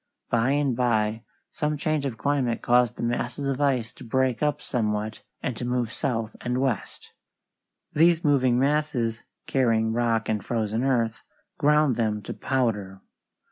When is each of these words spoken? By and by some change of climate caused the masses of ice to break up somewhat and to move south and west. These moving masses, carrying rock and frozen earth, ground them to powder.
By 0.31 0.49
and 0.53 0.75
by 0.75 1.21
some 1.51 1.77
change 1.77 2.07
of 2.07 2.17
climate 2.17 2.63
caused 2.63 2.95
the 2.95 3.03
masses 3.03 3.47
of 3.47 3.61
ice 3.61 3.93
to 3.93 4.03
break 4.03 4.41
up 4.41 4.59
somewhat 4.59 5.21
and 5.43 5.55
to 5.57 5.63
move 5.63 5.91
south 5.93 6.35
and 6.41 6.57
west. 6.59 7.11
These 7.93 8.23
moving 8.23 8.57
masses, 8.57 9.21
carrying 9.45 9.93
rock 9.93 10.27
and 10.27 10.43
frozen 10.43 10.83
earth, 10.83 11.21
ground 11.59 11.97
them 11.97 12.23
to 12.23 12.33
powder. 12.33 12.99